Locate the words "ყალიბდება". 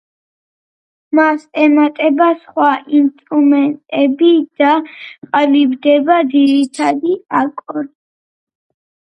4.87-6.17